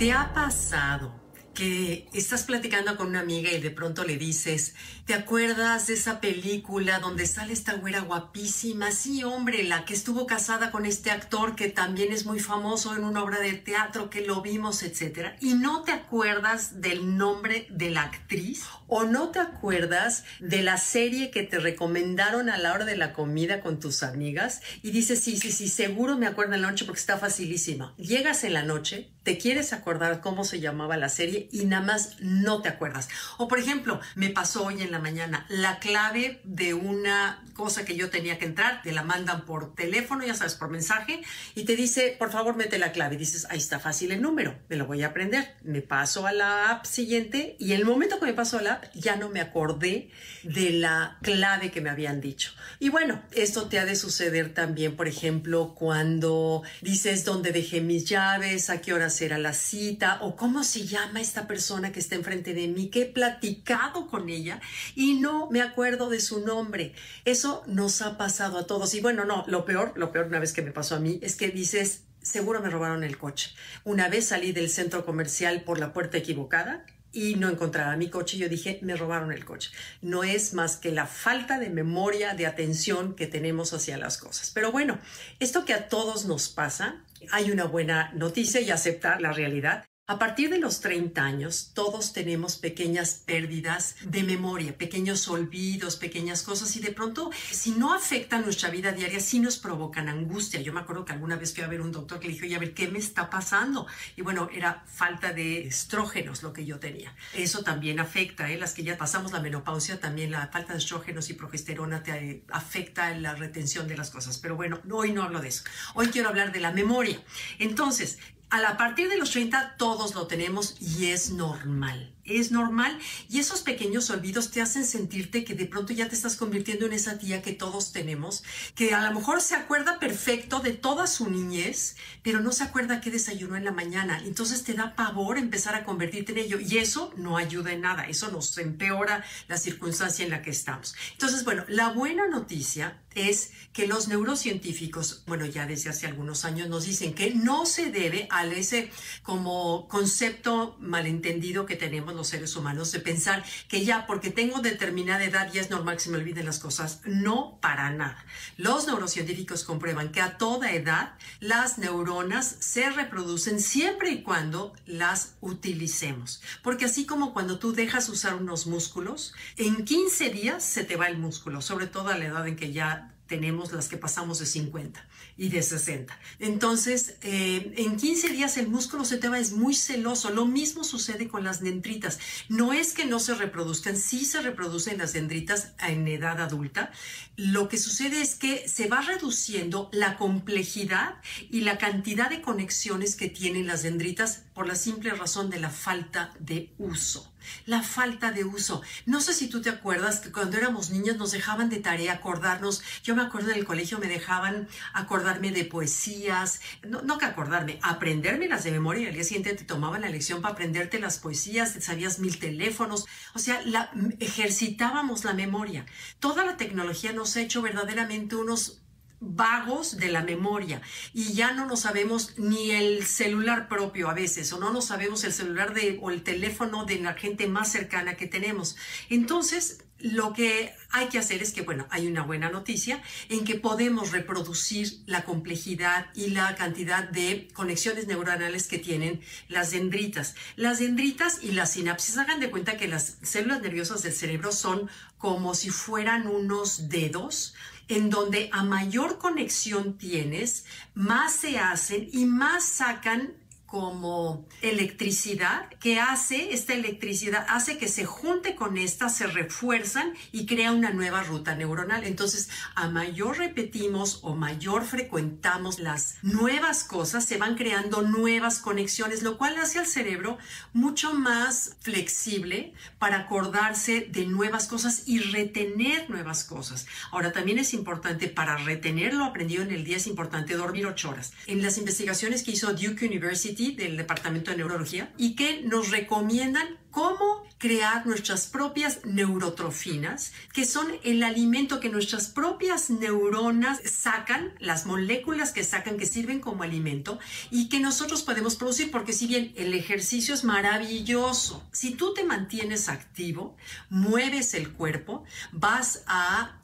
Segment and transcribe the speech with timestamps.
[0.00, 1.12] ¿Te ha pasado
[1.52, 6.18] que estás platicando con una amiga y de pronto le dices, ¿te acuerdas de esa
[6.18, 8.92] película donde sale esta güera guapísima?
[8.92, 13.04] Sí, hombre, la que estuvo casada con este actor que también es muy famoso en
[13.04, 15.36] una obra de teatro que lo vimos, etcétera.
[15.40, 20.78] Y no te acuerdas del nombre de la actriz o no te acuerdas de la
[20.78, 25.20] serie que te recomendaron a la hora de la comida con tus amigas y dices,
[25.20, 27.94] sí, sí, sí, seguro me acuerdo en la noche porque está facilísima.
[27.98, 32.16] Llegas en la noche, te quieres acordar cómo se llamaba la serie y nada más
[32.20, 33.08] no te acuerdas.
[33.38, 37.94] O por ejemplo, me pasó hoy en la mañana la clave de una cosa que
[37.94, 41.20] yo tenía que entrar, te la mandan por teléfono, ya sabes, por mensaje,
[41.54, 43.18] y te dice, por favor, mete la clave.
[43.18, 45.56] dices, ahí está fácil el número, me lo voy a aprender.
[45.62, 48.84] Me paso a la app siguiente y el momento que me paso a la app
[48.94, 50.10] ya no me acordé
[50.42, 52.52] de la clave que me habían dicho.
[52.78, 58.06] Y bueno, esto te ha de suceder también, por ejemplo, cuando dices dónde dejé mis
[58.06, 62.14] llaves, a qué hora será la cita o cómo se llama esta persona que está
[62.14, 64.60] enfrente de mí, que he platicado con ella
[64.94, 66.94] y no me acuerdo de su nombre.
[67.24, 68.94] Eso nos ha pasado a todos.
[68.94, 71.36] Y bueno, no, lo peor, lo peor una vez que me pasó a mí es
[71.36, 73.50] que dices, seguro me robaron el coche.
[73.84, 78.38] Una vez salí del centro comercial por la puerta equivocada y no encontraba mi coche.
[78.38, 79.70] Yo dije, me robaron el coche.
[80.02, 84.50] No es más que la falta de memoria, de atención que tenemos hacia las cosas.
[84.54, 84.98] Pero bueno,
[85.38, 89.89] esto que a todos nos pasa, hay una buena noticia y aceptar la realidad.
[90.10, 96.42] A partir de los 30 años, todos tenemos pequeñas pérdidas de memoria, pequeños olvidos, pequeñas
[96.42, 100.60] cosas y de pronto, si no afectan nuestra vida diaria, sí nos provocan angustia.
[100.62, 102.58] Yo me acuerdo que alguna vez fui a ver un doctor que le dijo, a
[102.58, 103.86] ver, ¿qué me está pasando?
[104.16, 107.14] Y bueno, era falta de estrógenos lo que yo tenía.
[107.32, 108.58] Eso también afecta, ¿eh?
[108.58, 113.12] las que ya pasamos la menopausia, también la falta de estrógenos y progesterona te afecta
[113.12, 114.38] en la retención de las cosas.
[114.38, 115.62] Pero bueno, hoy no hablo de eso.
[115.94, 117.22] Hoy quiero hablar de la memoria.
[117.60, 118.18] Entonces,
[118.50, 123.62] a partir de los 30 todos lo tenemos y es normal es normal y esos
[123.62, 127.42] pequeños olvidos te hacen sentirte que de pronto ya te estás convirtiendo en esa tía
[127.42, 128.44] que todos tenemos,
[128.74, 133.00] que a lo mejor se acuerda perfecto de toda su niñez, pero no se acuerda
[133.00, 134.22] qué desayunó en la mañana.
[134.24, 138.04] Entonces te da pavor empezar a convertirte en ello y eso no ayuda en nada,
[138.04, 140.94] eso nos empeora la circunstancia en la que estamos.
[141.12, 146.68] Entonces, bueno, la buena noticia es que los neurocientíficos, bueno, ya desde hace algunos años
[146.68, 148.90] nos dicen que no se debe a ese
[149.22, 155.24] como concepto malentendido que tenemos los seres humanos de pensar que ya porque tengo determinada
[155.24, 157.00] edad ya es normal que se me olviden las cosas.
[157.06, 158.22] No para nada.
[158.58, 165.32] Los neurocientíficos comprueban que a toda edad las neuronas se reproducen siempre y cuando las
[165.40, 166.42] utilicemos.
[166.62, 171.08] Porque así como cuando tú dejas usar unos músculos, en 15 días se te va
[171.08, 174.46] el músculo, sobre todo a la edad en que ya tenemos las que pasamos de
[174.46, 175.06] 50
[175.36, 176.18] y de 60.
[176.40, 180.30] Entonces, eh, en 15 días el músculo se te va, es muy celoso.
[180.30, 182.18] Lo mismo sucede con las dendritas.
[182.48, 186.90] No es que no se reproduzcan, sí se reproducen las dendritas en edad adulta.
[187.36, 191.14] Lo que sucede es que se va reduciendo la complejidad
[191.52, 195.70] y la cantidad de conexiones que tienen las dendritas por la simple razón de la
[195.70, 197.32] falta de uso
[197.66, 198.82] la falta de uso.
[199.06, 202.82] No sé si tú te acuerdas que cuando éramos niños nos dejaban de tarea acordarnos.
[203.02, 207.78] Yo me acuerdo en el colegio me dejaban acordarme de poesías, no, no que acordarme,
[207.82, 211.18] aprenderme las de memoria y al día siguiente te tomaban la lección para aprenderte las
[211.18, 215.86] poesías, sabías mil teléfonos, o sea, la, ejercitábamos la memoria.
[216.18, 218.79] Toda la tecnología nos ha hecho verdaderamente unos
[219.20, 220.80] vagos de la memoria
[221.12, 225.24] y ya no nos sabemos ni el celular propio a veces o no nos sabemos
[225.24, 228.76] el celular de, o el teléfono de la gente más cercana que tenemos.
[229.10, 233.56] Entonces, lo que hay que hacer es que, bueno, hay una buena noticia en que
[233.56, 240.34] podemos reproducir la complejidad y la cantidad de conexiones neuronales que tienen las dendritas.
[240.56, 244.88] Las dendritas y las sinapsis, hagan de cuenta que las células nerviosas del cerebro son
[245.18, 247.54] como si fueran unos dedos
[247.90, 250.64] en donde a mayor conexión tienes,
[250.94, 253.34] más se hacen y más sacan
[253.70, 260.44] como electricidad que hace, esta electricidad hace que se junte con esta, se refuerzan y
[260.46, 262.02] crea una nueva ruta neuronal.
[262.02, 269.22] Entonces, a mayor repetimos o mayor frecuentamos las nuevas cosas, se van creando nuevas conexiones,
[269.22, 270.36] lo cual hace al cerebro
[270.72, 276.88] mucho más flexible para acordarse de nuevas cosas y retener nuevas cosas.
[277.12, 281.10] Ahora, también es importante para retener lo aprendido en el día, es importante dormir ocho
[281.10, 281.32] horas.
[281.46, 286.78] En las investigaciones que hizo Duke University, Del Departamento de Neurología y que nos recomiendan
[286.90, 294.86] cómo crear nuestras propias neurotrofinas, que son el alimento que nuestras propias neuronas sacan, las
[294.86, 297.18] moléculas que sacan que sirven como alimento
[297.50, 302.24] y que nosotros podemos producir, porque si bien el ejercicio es maravilloso, si tú te
[302.24, 303.56] mantienes activo,
[303.90, 306.56] mueves el cuerpo, vas a,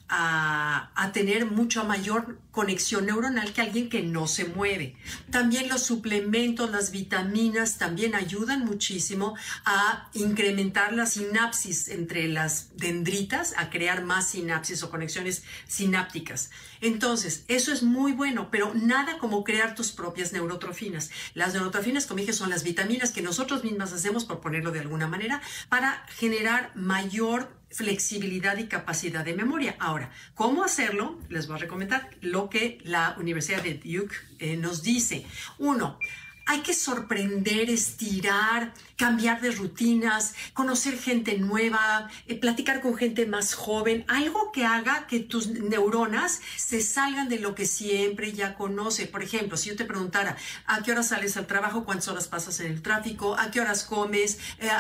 [1.17, 4.97] tener mucha mayor conexión neuronal que alguien que no se mueve.
[5.31, 9.35] También los suplementos, las vitaminas también ayudan muchísimo
[9.65, 16.51] a incrementar la sinapsis entre las dendritas, a crear más sinapsis o conexiones sinápticas.
[16.83, 21.11] Entonces, eso es muy bueno, pero nada como crear tus propias neurotrofinas.
[21.33, 25.09] Las neurotrofinas, como dije, son las vitaminas que nosotros mismas hacemos, por ponerlo de alguna
[25.09, 25.41] manera,
[25.71, 29.77] para generar mayor flexibilidad y capacidad de memoria.
[29.79, 31.19] Ahora, ¿cómo hacerlo?
[31.29, 35.27] Les voy a recomendar lo que la Universidad de Duke eh, nos dice.
[35.59, 35.99] Uno,
[36.47, 43.55] hay que sorprender, estirar, cambiar de rutinas, conocer gente nueva, eh, platicar con gente más
[43.55, 49.07] joven, algo que haga que tus neuronas se salgan de lo que siempre ya conoce.
[49.07, 51.85] Por ejemplo, si yo te preguntara, ¿a qué horas sales al trabajo?
[51.85, 53.37] ¿Cuántas horas pasas en el tráfico?
[53.39, 54.39] ¿A qué horas comes?
[54.61, 54.71] Eh,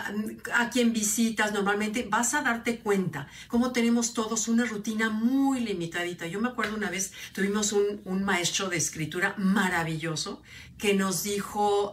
[0.54, 1.52] ¿A quién visitas?
[1.52, 6.28] Normalmente vas a darte cuenta cómo tenemos todos una rutina muy limitadita.
[6.28, 10.42] Yo me acuerdo una vez, tuvimos un, un maestro de escritura maravilloso
[10.78, 11.22] que nos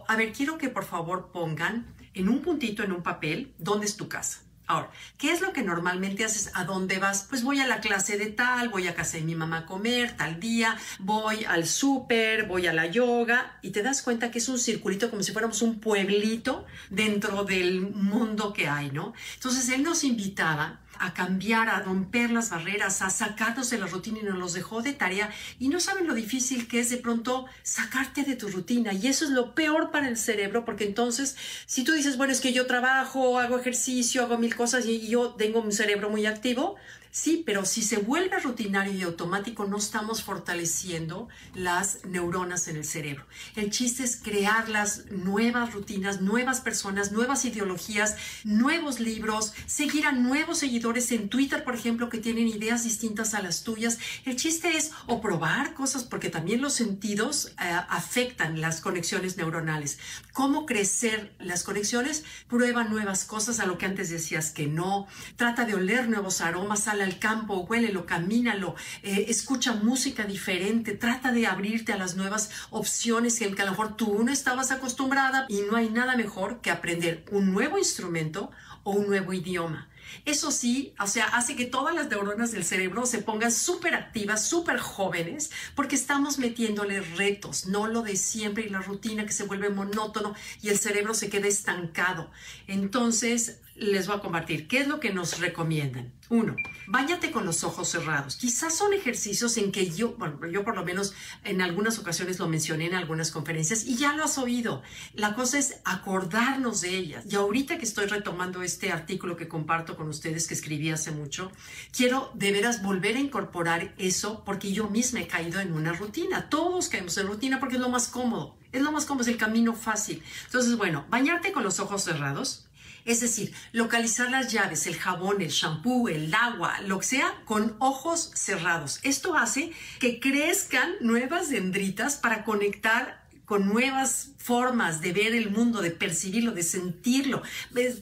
[0.08, 3.96] a ver, quiero que por favor pongan en un puntito en un papel dónde es
[3.96, 4.43] tu casa.
[4.66, 6.50] Ahora, ¿qué es lo que normalmente haces?
[6.54, 7.26] ¿A dónde vas?
[7.28, 10.16] Pues voy a la clase de tal, voy a casa de mi mamá a comer
[10.16, 14.48] tal día, voy al súper, voy a la yoga y te das cuenta que es
[14.48, 19.12] un circulito como si fuéramos un pueblito dentro del mundo que hay, ¿no?
[19.34, 24.18] Entonces él nos invitaba a cambiar, a romper las barreras, a sacarnos de la rutina
[24.20, 27.46] y nos los dejó de tarea y no saben lo difícil que es de pronto
[27.62, 31.84] sacarte de tu rutina y eso es lo peor para el cerebro porque entonces si
[31.84, 35.60] tú dices, bueno, es que yo trabajo, hago ejercicio, hago mil cosas y yo tengo
[35.60, 36.76] un cerebro muy activo,
[37.16, 42.84] Sí, pero si se vuelve rutinario y automático, no estamos fortaleciendo las neuronas en el
[42.84, 43.24] cerebro.
[43.54, 50.10] El chiste es crear las nuevas rutinas, nuevas personas, nuevas ideologías, nuevos libros, seguir a
[50.10, 54.00] nuevos seguidores en Twitter, por ejemplo, que tienen ideas distintas a las tuyas.
[54.24, 60.00] El chiste es o probar cosas, porque también los sentidos eh, afectan las conexiones neuronales.
[60.32, 62.24] ¿Cómo crecer las conexiones?
[62.48, 65.06] Prueba nuevas cosas a lo que antes decías que no.
[65.36, 70.94] Trata de oler nuevos aromas a la al campo, huélelo, camínalo, eh, escucha música diferente,
[70.94, 75.46] trata de abrirte a las nuevas opciones que a lo mejor tú no estabas acostumbrada
[75.48, 78.50] y no hay nada mejor que aprender un nuevo instrumento
[78.82, 79.88] o un nuevo idioma.
[80.24, 84.46] Eso sí, o sea, hace que todas las neuronas del cerebro se pongan súper activas,
[84.46, 89.44] súper jóvenes, porque estamos metiéndole retos, no lo de siempre y la rutina que se
[89.44, 92.30] vuelve monótono y el cerebro se queda estancado.
[92.66, 96.12] Entonces, les voy a compartir qué es lo que nos recomiendan.
[96.30, 96.56] Uno,
[96.86, 98.36] báñate con los ojos cerrados.
[98.36, 101.12] Quizás son ejercicios en que yo, bueno, yo por lo menos
[101.44, 104.82] en algunas ocasiones lo mencioné en algunas conferencias y ya lo has oído.
[105.12, 107.24] La cosa es acordarnos de ellas.
[107.28, 111.50] Y ahorita que estoy retomando este artículo que comparto con ustedes que escribí hace mucho,
[111.96, 116.48] quiero de veras volver a incorporar eso porque yo misma he caído en una rutina.
[116.48, 118.56] Todos caemos en rutina porque es lo más cómodo.
[118.72, 120.22] Es lo más cómodo, es el camino fácil.
[120.46, 122.66] Entonces, bueno, bañarte con los ojos cerrados
[123.04, 127.76] es decir, localizar las llaves, el jabón, el shampoo, el agua, lo que sea, con
[127.78, 128.98] ojos cerrados.
[129.02, 135.80] Esto hace que crezcan nuevas dendritas para conectar con nuevas formas de ver el mundo,
[135.80, 137.42] de percibirlo, de sentirlo.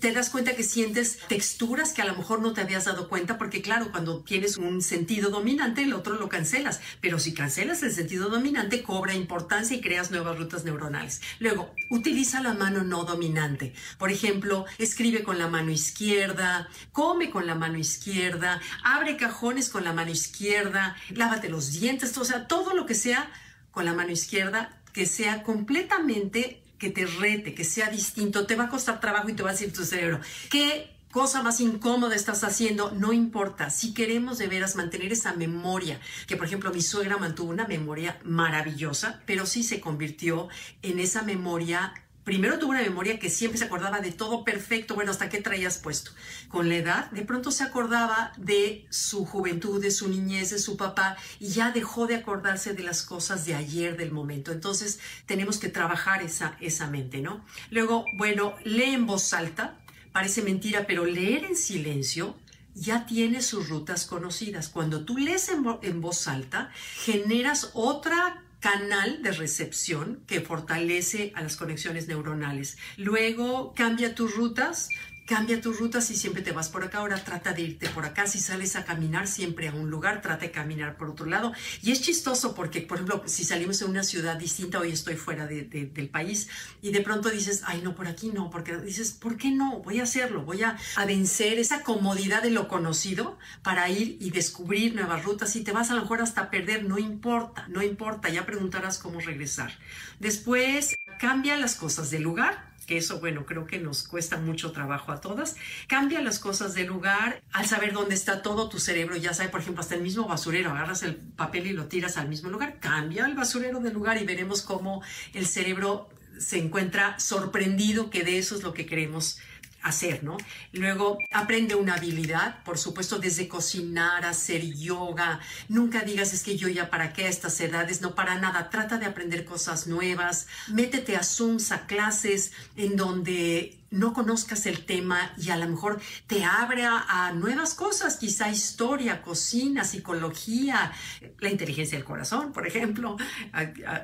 [0.01, 3.39] Te das cuenta que sientes texturas que a lo mejor no te habías dado cuenta,
[3.39, 6.81] porque claro, cuando tienes un sentido dominante, el otro lo cancelas.
[7.01, 11.21] Pero si cancelas el sentido dominante, cobra importancia y creas nuevas rutas neuronales.
[11.39, 13.73] Luego, utiliza la mano no dominante.
[13.99, 19.85] Por ejemplo, escribe con la mano izquierda, come con la mano izquierda, abre cajones con
[19.85, 23.31] la mano izquierda, lávate los dientes, o sea, todo lo que sea
[23.71, 28.65] con la mano izquierda que sea completamente, que te rete, que sea distinto, te va
[28.65, 30.21] a costar trabajo y te va a decir tu cerebro,
[30.51, 32.91] ¿qué cosa más incómoda estás haciendo?
[32.91, 37.51] No importa, si queremos de veras mantener esa memoria, que por ejemplo mi suegra mantuvo
[37.51, 40.49] una memoria maravillosa, pero sí se convirtió
[40.81, 41.95] en esa memoria
[42.25, 45.79] Primero tuvo una memoria que siempre se acordaba de todo perfecto, bueno, hasta qué traías
[45.79, 46.13] puesto.
[46.49, 50.77] Con la edad, de pronto se acordaba de su juventud, de su niñez, de su
[50.77, 54.53] papá, y ya dejó de acordarse de las cosas de ayer, del momento.
[54.53, 57.45] Entonces, tenemos que trabajar esa, esa mente, ¿no?
[57.71, 59.81] Luego, bueno, lee en voz alta,
[60.13, 62.37] parece mentira, pero leer en silencio
[62.75, 64.69] ya tiene sus rutas conocidas.
[64.69, 66.71] Cuando tú lees en, en voz alta,
[67.05, 72.79] generas otra canal de recepción que fortalece a las conexiones neuronales.
[72.97, 74.89] Luego cambia tus rutas,
[75.33, 78.27] Cambia tus rutas si siempre te vas por acá, ahora trata de irte por acá.
[78.27, 81.55] Si sales a caminar siempre a un lugar, trata de caminar por otro lado.
[81.81, 85.47] Y es chistoso porque, por ejemplo, si salimos en una ciudad distinta, hoy estoy fuera
[85.47, 86.49] del país,
[86.83, 89.79] y de pronto dices, ay, no, por aquí no, porque dices, ¿por qué no?
[89.79, 94.33] Voy a hacerlo, voy a, a vencer esa comodidad de lo conocido para ir y
[94.33, 95.49] descubrir nuevas rutas.
[95.49, 99.19] Si te vas a lo mejor hasta perder, no importa, no importa, ya preguntarás cómo
[99.19, 99.73] regresar.
[100.21, 105.13] Después, cambia las cosas del lugar que eso, bueno, creo que nos cuesta mucho trabajo
[105.13, 105.57] a todas.
[105.87, 109.61] Cambia las cosas de lugar al saber dónde está todo tu cerebro, ya sabe, por
[109.61, 113.27] ejemplo, hasta el mismo basurero, agarras el papel y lo tiras al mismo lugar, cambia
[113.27, 115.03] el basurero de lugar y veremos cómo
[115.35, 116.09] el cerebro
[116.39, 119.39] se encuentra sorprendido que de eso es lo que queremos
[119.83, 120.37] hacer, ¿no?
[120.73, 125.41] Luego aprende una habilidad, por supuesto, desde cocinar, hacer yoga.
[125.69, 128.71] Nunca digas es que yo ya para qué a estas edades, no para nada.
[128.71, 130.47] Trata de aprender cosas nuevas.
[130.69, 136.01] Métete a Zooms, a clases en donde no conozcas el tema y a lo mejor
[136.27, 140.93] te abre a, nuevas cosas, quizá historia, cocina, psicología,
[141.39, 143.17] la inteligencia del corazón, por ejemplo,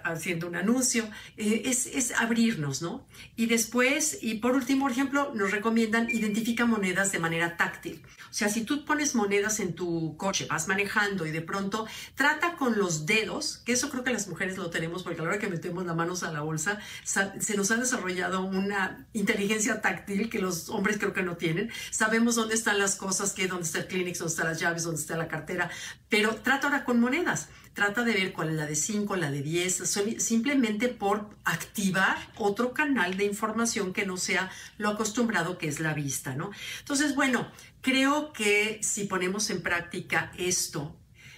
[0.04, 3.07] haciendo un anuncio, eh, es, es, abrirnos, ¿no?
[3.37, 8.02] Y después, y por último, ejemplo, nos recomiendan identifica monedas de manera táctil.
[8.30, 12.57] O sea, si tú pones monedas en tu coche, vas manejando y de pronto trata
[12.57, 15.38] con los dedos, que eso creo que las mujeres lo tenemos porque a la hora
[15.38, 20.38] que metemos las manos a la bolsa, se nos ha desarrollado una inteligencia táctil que
[20.38, 21.70] los hombres creo que no tienen.
[21.90, 25.00] Sabemos dónde están las cosas, que dónde está el Kleenex, dónde están las llaves, dónde
[25.00, 25.70] está la cartera,
[26.08, 27.49] pero trata ahora con monedas.
[27.75, 29.85] Trata de ver cuál es la de 5, la de 10,
[30.18, 35.94] simplemente por activar otro canal de información que no sea lo acostumbrado que es la
[35.94, 36.50] vista, ¿no?
[36.80, 37.49] Entonces, bueno,
[37.80, 40.97] creo que si ponemos en práctica esto,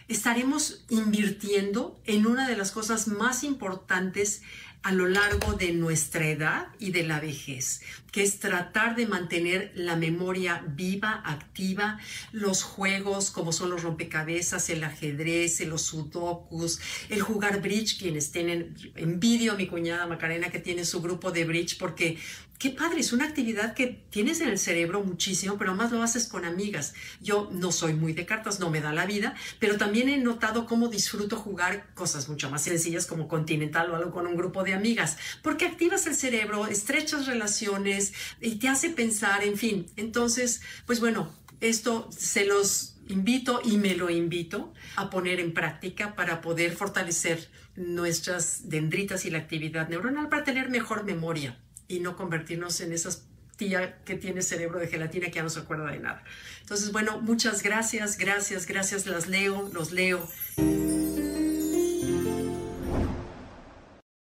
[0.09, 4.42] estaremos invirtiendo en una de las cosas más importantes
[4.82, 7.82] a lo largo de nuestra edad y de la vejez,
[8.12, 11.99] que es tratar de mantener la memoria viva, activa,
[12.33, 18.75] los juegos como son los rompecabezas, el ajedrez, los sudokus, el jugar bridge, quienes tienen,
[18.97, 22.19] envidio a mi cuñada Macarena que tiene su grupo de bridge porque
[22.61, 26.29] qué padre, es una actividad que tienes en el cerebro muchísimo, pero más lo haces
[26.29, 26.93] con amigas.
[27.23, 30.67] Yo no soy muy de cartas, no me da la vida, pero también he notado
[30.67, 34.75] cómo disfruto jugar cosas mucho más sencillas como continental o algo con un grupo de
[34.75, 38.00] amigas, porque activas el cerebro, estrechas relaciones
[38.40, 39.87] y te hace pensar, en fin.
[39.97, 46.14] Entonces, pues bueno, esto se los invito y me lo invito a poner en práctica
[46.14, 52.16] para poder fortalecer nuestras dendritas y la actividad neuronal para tener mejor memoria y no
[52.16, 53.26] convertirnos en esas
[53.57, 56.25] tía que tiene cerebro de gelatina que ya no se acuerda de nada.
[56.62, 60.26] Entonces, bueno, muchas gracias, gracias, gracias, las leo, los leo.